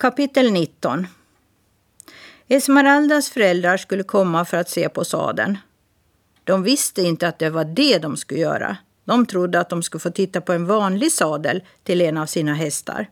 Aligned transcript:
Kapitel 0.00 0.52
19 0.52 1.06
Esmeraldas 2.48 3.30
föräldrar 3.30 3.76
skulle 3.76 4.02
komma 4.02 4.44
för 4.44 4.56
att 4.56 4.68
se 4.68 4.88
på 4.88 5.04
sadeln. 5.04 5.58
De 6.44 6.62
visste 6.62 7.02
inte 7.02 7.28
att 7.28 7.38
det 7.38 7.50
var 7.50 7.64
det 7.64 7.98
de 7.98 8.16
skulle 8.16 8.40
göra. 8.40 8.76
De 9.04 9.26
trodde 9.26 9.60
att 9.60 9.68
de 9.68 9.82
skulle 9.82 10.00
få 10.00 10.10
titta 10.10 10.40
på 10.40 10.52
en 10.52 10.66
vanlig 10.66 11.12
sadel 11.12 11.62
till 11.84 12.00
en 12.00 12.16
av 12.16 12.26
sina 12.26 12.54
hästar. 12.54 13.10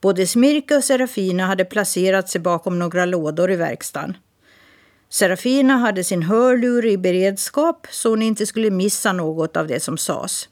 Både 0.00 0.26
Smirka 0.26 0.76
och 0.76 0.84
Serafina 0.84 1.46
hade 1.46 1.64
placerat 1.64 2.28
sig 2.28 2.40
bakom 2.40 2.78
några 2.78 3.04
lådor 3.04 3.50
i 3.50 3.56
verkstaden. 3.56 4.16
Serafina 5.08 5.76
hade 5.76 6.04
sin 6.04 6.22
hörlur 6.22 6.86
i 6.86 6.98
beredskap 6.98 7.86
så 7.90 8.10
hon 8.10 8.22
inte 8.22 8.46
skulle 8.46 8.70
missa 8.70 9.12
något 9.12 9.56
av 9.56 9.66
det 9.66 9.80
som 9.80 9.98
sades. 9.98 10.48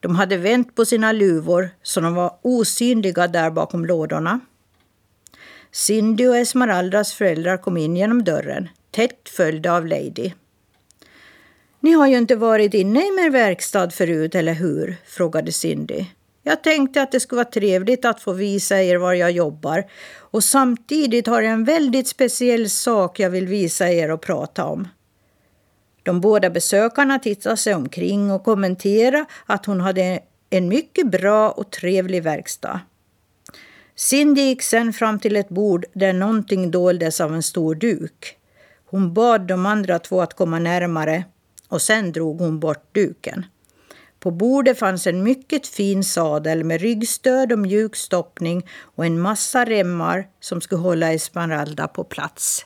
De 0.00 0.16
hade 0.16 0.36
vänt 0.36 0.74
på 0.74 0.84
sina 0.84 1.12
luvor 1.12 1.70
så 1.82 2.00
de 2.00 2.14
var 2.14 2.38
osynliga 2.42 3.28
där 3.28 3.50
bakom 3.50 3.86
lådorna. 3.86 4.40
Cindy 5.72 6.26
och 6.26 6.36
Esmeraldas 6.36 7.12
föräldrar 7.12 7.56
kom 7.56 7.76
in 7.76 7.96
genom 7.96 8.24
dörren, 8.24 8.68
tätt 8.90 9.28
följda 9.28 9.72
av 9.72 9.86
Lady. 9.86 10.32
Ni 11.80 11.92
har 11.92 12.06
ju 12.06 12.16
inte 12.16 12.36
varit 12.36 12.74
inne 12.74 13.06
i 13.06 13.10
min 13.10 13.32
verkstad 13.32 13.90
förut, 13.90 14.34
eller 14.34 14.54
hur? 14.54 14.96
frågade 15.06 15.52
Cindy. 15.52 16.04
Jag 16.42 16.62
tänkte 16.62 17.02
att 17.02 17.12
det 17.12 17.20
skulle 17.20 17.36
vara 17.36 17.50
trevligt 17.50 18.04
att 18.04 18.20
få 18.20 18.32
visa 18.32 18.82
er 18.82 18.96
var 18.96 19.12
jag 19.12 19.30
jobbar 19.30 19.84
och 20.16 20.44
samtidigt 20.44 21.26
har 21.26 21.42
jag 21.42 21.52
en 21.52 21.64
väldigt 21.64 22.08
speciell 22.08 22.70
sak 22.70 23.20
jag 23.20 23.30
vill 23.30 23.46
visa 23.46 23.92
er 23.92 24.10
och 24.10 24.20
prata 24.20 24.64
om. 24.64 24.88
De 26.08 26.20
båda 26.20 26.50
besökarna 26.50 27.18
tittade 27.18 27.56
sig 27.56 27.74
omkring 27.74 28.30
och 28.30 28.44
kommenterade 28.44 29.24
att 29.46 29.66
hon 29.66 29.80
hade 29.80 30.20
en 30.50 30.68
mycket 30.68 31.10
bra 31.10 31.50
och 31.50 31.70
trevlig 31.70 32.22
verkstad. 32.22 32.80
Cindy 33.96 34.40
gick 34.40 34.62
sen 34.62 34.92
fram 34.92 35.18
till 35.18 35.36
ett 35.36 35.48
bord 35.48 35.84
där 35.92 36.12
någonting 36.12 36.70
doldes 36.70 37.20
av 37.20 37.34
en 37.34 37.42
stor 37.42 37.74
duk. 37.74 38.36
Hon 38.86 39.14
bad 39.14 39.46
de 39.46 39.66
andra 39.66 39.98
två 39.98 40.20
att 40.20 40.34
komma 40.34 40.58
närmare 40.58 41.24
och 41.68 41.82
sen 41.82 42.12
drog 42.12 42.40
hon 42.40 42.60
bort 42.60 42.94
duken. 42.94 43.46
På 44.20 44.30
bordet 44.30 44.78
fanns 44.78 45.06
en 45.06 45.22
mycket 45.22 45.66
fin 45.66 46.04
sadel 46.04 46.64
med 46.64 46.80
ryggstöd 46.80 47.52
och 47.52 47.58
mjuk 47.58 47.96
stoppning 47.96 48.66
och 48.80 49.06
en 49.06 49.20
massa 49.20 49.64
remmar 49.64 50.26
som 50.40 50.60
skulle 50.60 50.80
hålla 50.80 51.12
Esmeralda 51.12 51.88
på 51.88 52.04
plats. 52.04 52.64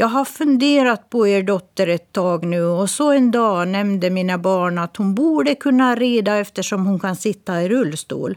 Jag 0.00 0.08
har 0.08 0.24
funderat 0.24 1.10
på 1.10 1.26
er 1.28 1.42
dotter 1.42 1.86
ett 1.86 2.12
tag 2.12 2.44
nu 2.44 2.64
och 2.64 2.90
så 2.90 3.12
en 3.12 3.30
dag 3.30 3.68
nämnde 3.68 4.10
mina 4.10 4.38
barn 4.38 4.78
att 4.78 4.96
hon 4.96 5.14
borde 5.14 5.54
kunna 5.54 5.94
rida 5.94 6.36
eftersom 6.36 6.86
hon 6.86 7.00
kan 7.00 7.16
sitta 7.16 7.62
i 7.62 7.68
rullstol. 7.68 8.36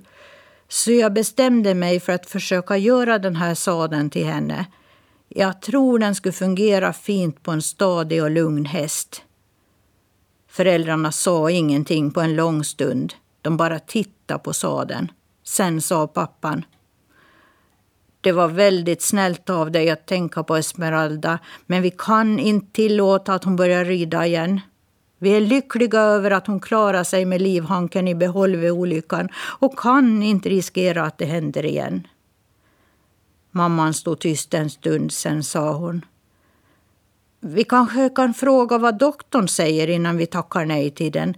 Så 0.67 0.92
jag 0.92 1.14
bestämde 1.14 1.73
mig 1.73 2.00
för 2.00 2.14
att 2.14 2.30
försöka 2.30 2.78
göra 2.78 3.20
den 3.20 3.36
här 3.36 3.56
sadeln 3.56 4.09
till 4.09 4.26
henne. 4.26 4.66
Jag 5.28 5.62
tror 5.62 6.00
den 6.00 6.16
skulle 6.16 6.34
fungera 6.34 6.94
fint 6.94 7.44
på 7.44 7.52
en 7.52 7.62
stadig 7.62 8.23
och 8.23 8.32
lugn 8.32 8.66
häst. 8.66 9.22
Föräldrarna 10.50 11.12
sa 11.12 11.52
ingenting 11.52 12.12
på 12.12 12.22
en 12.22 12.36
lång 12.36 12.64
stund. 12.64 13.14
De 13.42 13.58
bara 13.58 13.80
tittade 13.80 14.39
på 14.39 14.54
sadeln. 14.54 15.12
Sen 15.44 15.82
sa 15.82 16.08
pappan. 16.08 16.66
Det 18.22 18.31
var 18.31 18.47
väldigt 18.47 19.02
snällt 19.02 19.50
av 19.50 19.72
dig 19.72 19.89
att 19.89 20.05
tänka 20.05 20.44
på 20.44 20.55
Esmeralda, 20.55 21.39
men 21.66 21.81
vi 21.81 21.91
kan 21.97 22.39
inte 22.39 22.73
tillåta 22.73 23.33
att 23.33 23.44
hon 23.44 23.55
börjar 23.55 23.86
rida 23.86 24.25
igen. 24.25 24.61
Vi 25.17 25.30
är 25.30 25.41
lyckliga 25.41 26.00
över 26.00 26.31
att 26.31 26.47
hon 26.47 26.59
klarar 26.59 27.03
sig 27.03 27.25
med 27.25 27.42
livhanken 27.42 28.08
i 28.08 28.16
behåll 28.16 28.55
vid 28.55 28.72
olyckan 28.72 29.30
och 29.36 29.80
kan 29.80 30.23
inte 30.23 30.49
riskera 30.49 31.03
att 31.03 31.17
det 31.17 31.25
händer 31.25 31.66
igen. 31.66 32.08
Mamman 33.52 33.94
stod 33.94 34.19
tyst 34.19 34.53
en 34.53 34.69
stund, 34.69 35.11
sen 35.11 35.44
sa 35.44 35.73
hon. 35.73 36.05
Vi 37.39 37.64
kanske 37.64 38.09
kan 38.09 38.33
fråga 38.33 38.77
vad 38.77 38.97
doktorn 38.97 39.47
säger 39.47 39.89
innan 39.89 40.17
vi 40.17 40.26
tackar 40.26 40.65
nej 40.65 40.92
till 40.92 41.11
den. 41.11 41.33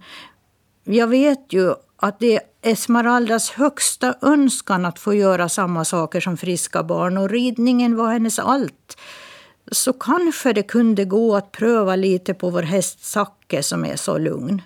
Jag 0.84 1.06
vet 1.06 1.52
ju 1.52 1.74
att 1.96 2.20
det 2.20 2.34
är 2.34 2.40
Esmeraldas 2.66 3.50
högsta 3.50 4.14
önskan 4.22 4.84
att 4.84 4.98
få 4.98 5.14
göra 5.14 5.48
samma 5.48 5.84
saker 5.84 6.20
som 6.20 6.36
friska 6.36 6.82
barn 6.82 7.16
och 7.16 7.30
ridningen 7.30 7.96
var 7.96 8.12
hennes 8.12 8.38
allt. 8.38 8.96
Så 9.72 9.92
kanske 9.92 10.52
det 10.52 10.62
kunde 10.62 11.04
gå 11.04 11.36
att 11.36 11.52
pröva 11.52 11.96
lite 11.96 12.34
på 12.34 12.50
vår 12.50 12.62
häst 12.62 13.04
Zacke 13.04 13.62
som 13.62 13.84
är 13.84 13.96
så 13.96 14.18
lugn. 14.18 14.62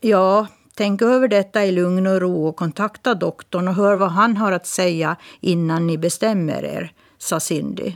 Ja, 0.00 0.46
tänk 0.74 1.02
över 1.02 1.28
detta 1.28 1.64
i 1.64 1.72
lugn 1.72 2.06
och 2.06 2.20
ro 2.20 2.46
och 2.46 2.56
kontakta 2.56 3.14
doktorn 3.14 3.68
och 3.68 3.74
hör 3.74 3.96
vad 3.96 4.10
han 4.10 4.36
har 4.36 4.52
att 4.52 4.66
säga 4.66 5.16
innan 5.40 5.86
ni 5.86 5.98
bestämmer 5.98 6.64
er, 6.64 6.92
sa 7.18 7.40
Cindy. 7.40 7.92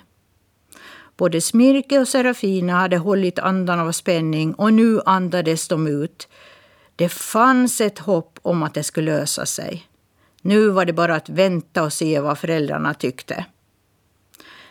Både 1.17 1.41
Smirke 1.41 1.99
och 1.99 2.09
Serafina 2.09 2.73
hade 2.73 2.97
hållit 2.97 3.39
andan 3.39 3.81
av 3.81 3.93
spänning 3.93 4.55
och 4.55 4.73
nu 4.73 5.01
andades 5.07 5.69
de 5.69 5.87
ut. 5.87 6.29
Det 7.01 7.09
fanns 7.09 7.81
ett 7.81 7.99
hopp 7.99 8.39
om 8.43 8.63
att 8.63 8.75
det 8.75 8.83
skulle 8.83 9.19
lösa 9.19 9.47
sig. 9.47 9.87
Nu 10.43 10.69
var 10.69 10.85
det 10.85 10.93
bara 10.93 11.15
att 11.15 11.29
vänta 11.29 11.83
och 11.83 11.93
se 11.93 12.21
vad 12.21 12.39
föräldrarna 12.39 12.95
tyckte. 12.95 13.45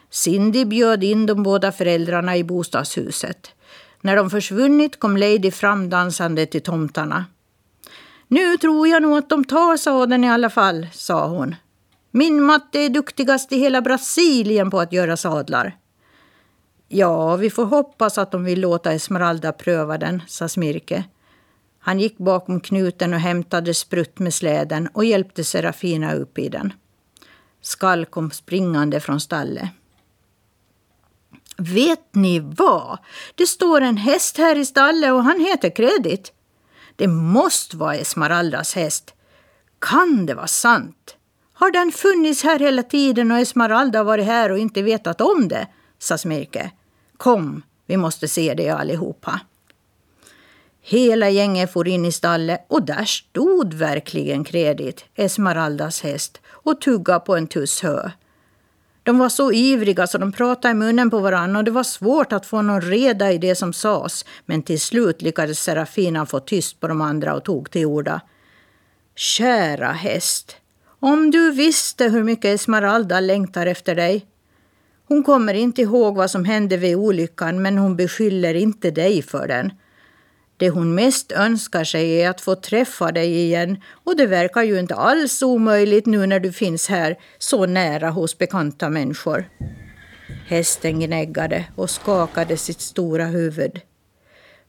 Cindy 0.10 0.66
bjöd 0.66 1.04
in 1.04 1.26
de 1.26 1.44
båda 1.44 1.72
föräldrarna 1.72 2.38
i 2.38 2.44
bostadshuset. 2.44 3.52
När 4.02 4.16
de 4.16 4.30
försvunnit 4.30 5.00
kom 5.00 5.18
Lady 5.18 5.52
framdansande 5.52 6.46
till 6.46 6.62
tomtarna. 6.62 7.26
Nu 8.28 8.58
tror 8.58 8.88
jag 8.88 9.02
nog 9.02 9.18
att 9.18 9.30
de 9.30 9.46
tar 9.46 9.78
sadeln 9.78 10.24
i 10.24 10.30
alla 10.30 10.50
fall, 10.50 10.88
sa 10.94 11.28
hon. 11.28 11.56
Min 12.12 12.44
matte 12.44 12.80
är 12.80 12.90
duktigast 12.90 13.52
i 13.52 13.60
hela 13.60 13.82
Brasilien 13.82 14.72
på 14.72 14.80
att 14.80 14.94
göra 14.94 15.18
sadlar. 15.18 15.78
Ja, 16.88 17.36
vi 17.36 17.50
får 17.50 17.66
hoppas 17.66 18.18
att 18.18 18.32
de 18.32 18.44
vill 18.44 18.62
låta 18.62 18.92
Esmeralda 18.94 19.52
pröva 19.52 19.98
den, 19.98 20.22
sa 20.28 20.48
Smirke. 20.48 21.04
Han 21.80 22.00
gick 22.00 22.18
bakom 22.18 22.60
knuten 22.60 23.14
och 23.14 23.20
hämtade 23.20 23.74
sprutt 23.74 24.20
med 24.20 24.34
släden 24.34 24.88
och 24.94 25.06
hjälpte 25.06 25.44
Serafina 25.44 26.14
upp 26.14 26.38
i 26.40 26.50
den. 26.50 26.74
Skall 27.62 28.06
kom 28.06 28.32
springande 28.32 29.00
från 29.00 29.20
stallet. 29.20 29.70
Vet 31.58 32.16
ni 32.16 32.40
vad? 32.40 32.98
Det 33.36 33.48
står 33.48 33.82
en 33.82 33.98
häst 33.98 34.38
här 34.38 34.56
i 34.56 34.66
stallet 34.66 35.12
och 35.12 35.24
han 35.24 35.40
heter 35.40 35.70
Kredit. 35.70 36.34
Det 36.96 37.08
måste 37.08 37.78
vara 37.78 37.96
Esmeraldas 37.96 38.76
häst. 38.76 39.14
Kan 39.80 40.26
det 40.26 40.34
vara 40.34 40.48
sant? 40.48 41.16
Har 41.54 41.72
den 41.72 41.92
funnits 41.92 42.44
här 42.44 42.60
hela 42.60 42.84
tiden 42.84 43.32
och 43.32 43.40
Esmeralda 43.40 44.04
varit 44.04 44.26
här 44.26 44.52
och 44.52 44.58
inte 44.58 44.82
vetat 44.82 45.22
om 45.22 45.48
det? 45.48 45.68
sa 46.00 46.18
Smirke. 46.18 46.72
Kom, 47.18 47.62
vi 47.86 47.98
måste 47.98 48.28
se 48.28 48.54
det 48.54 48.70
allihopa. 48.70 49.40
Hela 50.90 51.30
gänget 51.30 51.72
for 51.72 51.88
in 51.88 52.06
i 52.06 52.12
stallet 52.12 52.66
och 52.68 52.84
där 52.84 53.06
stod 53.06 53.74
verkligen 53.74 54.44
Kredit, 54.44 55.06
Esmeraldas 55.16 56.02
häst, 56.02 56.42
och 56.48 56.82
tugga 56.82 57.20
på 57.20 57.36
en 57.36 57.48
tuss 57.48 57.82
hö. 57.82 58.10
De 59.04 59.18
var 59.20 59.30
så 59.30 59.52
ivriga 59.52 60.08
så 60.08 60.18
de 60.18 60.32
pratade 60.32 60.72
i 60.72 60.74
munnen 60.74 61.10
på 61.10 61.20
varandra 61.20 61.60
och 61.60 61.64
det 61.64 61.72
var 61.72 61.84
svårt 61.84 62.34
att 62.34 62.46
få 62.46 62.62
någon 62.62 62.82
reda 62.82 63.32
i 63.32 63.38
det 63.38 63.56
som 63.56 63.74
sades. 63.74 64.26
Men 64.46 64.62
till 64.62 64.82
slut 64.82 65.22
lyckades 65.22 65.60
Serafina 65.60 66.26
få 66.26 66.40
tyst 66.40 66.80
på 66.80 66.88
de 66.88 67.02
andra 67.02 67.34
och 67.36 67.44
tog 67.44 67.72
till 67.72 67.86
orda. 67.86 68.22
Kära 69.16 69.92
häst, 69.92 70.56
om 71.00 71.32
du 71.32 71.52
visste 71.52 72.04
hur 72.10 72.24
mycket 72.24 72.56
Esmeralda 72.56 73.20
längtar 73.20 73.66
efter 73.66 73.96
dig. 73.96 74.26
Hon 75.08 75.24
kommer 75.24 75.54
inte 75.54 75.82
ihåg 75.82 76.16
vad 76.16 76.32
som 76.32 76.46
hände 76.46 76.78
vid 76.78 76.96
olyckan 76.96 77.62
men 77.62 77.78
hon 77.78 77.96
beskyller 77.96 78.54
inte 78.54 78.92
dig 78.92 79.22
för 79.22 79.48
den. 79.48 79.72
Det 80.60 80.70
hon 80.70 80.96
mest 80.96 81.32
önskar 81.32 81.84
sig 81.84 82.22
är 82.22 82.30
att 82.30 82.42
få 82.42 82.56
träffa 82.56 83.12
dig 83.12 83.38
igen 83.38 83.78
och 84.04 84.18
det 84.18 84.26
verkar 84.26 84.64
ju 84.64 84.80
inte 84.80 84.96
alls 84.96 85.42
omöjligt 85.42 86.06
nu 86.06 86.26
när 86.26 86.40
du 86.40 86.52
finns 86.52 86.90
här 86.90 87.18
så 87.38 87.66
nära 87.66 88.10
hos 88.10 88.38
bekanta 88.38 88.90
människor. 88.90 89.50
Hästen 90.48 91.00
gnäggade 91.00 91.66
och 91.76 91.90
skakade 91.90 92.58
sitt 92.58 92.82
stora 92.82 93.26
huvud. 93.26 93.82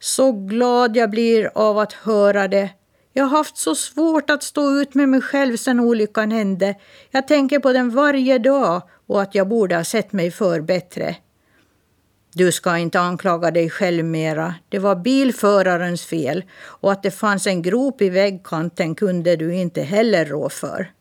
Så 0.00 0.32
glad 0.32 0.96
jag 0.96 1.10
blir 1.10 1.50
av 1.54 1.78
att 1.78 1.92
höra 1.92 2.48
det. 2.48 2.70
Jag 3.12 3.24
har 3.24 3.38
haft 3.38 3.56
så 3.56 3.74
svårt 3.74 4.30
att 4.30 4.42
stå 4.42 4.70
ut 4.80 4.94
med 4.94 5.08
mig 5.08 5.20
själv 5.20 5.56
sedan 5.56 5.80
olyckan 5.80 6.30
hände. 6.30 6.74
Jag 7.10 7.28
tänker 7.28 7.58
på 7.58 7.72
den 7.72 7.90
varje 7.90 8.38
dag 8.38 8.82
och 9.06 9.22
att 9.22 9.34
jag 9.34 9.48
borde 9.48 9.76
ha 9.76 9.84
sett 9.84 10.12
mig 10.12 10.30
för 10.30 10.60
bättre. 10.60 11.16
Du 12.32 12.52
ska 12.52 12.78
inte 12.78 13.00
anklaga 13.00 13.50
dig 13.50 13.70
själv 13.70 14.04
mera. 14.04 14.54
Det 14.68 14.78
var 14.78 14.96
bilförarens 14.96 16.04
fel 16.04 16.44
och 16.62 16.92
att 16.92 17.02
det 17.02 17.10
fanns 17.10 17.46
en 17.46 17.62
grop 17.62 18.02
i 18.02 18.10
vägkanten 18.10 18.94
kunde 18.94 19.36
du 19.36 19.54
inte 19.54 19.82
heller 19.82 20.24
rå 20.24 20.48
för. 20.48 20.92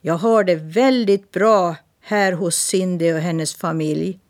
Jag 0.00 0.14
har 0.14 0.44
det 0.44 0.54
väldigt 0.54 1.30
bra 1.30 1.76
här 2.00 2.32
hos 2.32 2.56
Cindy 2.56 3.12
och 3.12 3.18
hennes 3.18 3.54
familj. 3.54 4.20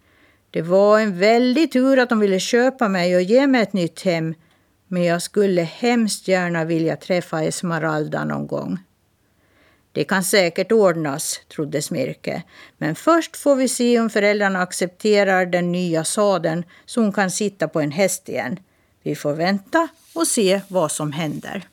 Det 0.50 0.62
var 0.62 1.00
en 1.00 1.18
väldig 1.18 1.72
tur 1.72 1.98
att 1.98 2.08
de 2.08 2.20
ville 2.20 2.40
köpa 2.40 2.88
mig 2.88 3.16
och 3.16 3.22
ge 3.22 3.46
mig 3.46 3.62
ett 3.62 3.72
nytt 3.72 4.02
hem. 4.02 4.34
Men 4.88 5.04
jag 5.04 5.22
skulle 5.22 5.62
hemskt 5.62 6.28
gärna 6.28 6.64
vilja 6.64 6.96
träffa 6.96 7.42
Esmeralda 7.42 8.24
någon 8.24 8.46
gång. 8.46 8.78
Det 9.92 10.04
kan 10.04 10.24
säkert 10.24 10.72
ordnas, 10.72 11.40
trodde 11.48 11.82
Smirke. 11.82 12.42
Men 12.78 12.94
först 12.94 13.36
får 13.36 13.56
vi 13.56 13.68
se 13.68 14.00
om 14.00 14.10
föräldrarna 14.10 14.62
accepterar 14.62 15.46
den 15.46 15.72
nya 15.72 16.04
sadeln 16.04 16.64
så 16.86 17.00
hon 17.00 17.12
kan 17.12 17.30
sitta 17.30 17.68
på 17.68 17.80
en 17.80 17.90
häst 17.90 18.28
igen. 18.28 18.58
Vi 19.02 19.14
får 19.14 19.32
vänta 19.32 19.88
och 20.14 20.26
se 20.26 20.60
vad 20.68 20.92
som 20.92 21.12
händer. 21.12 21.68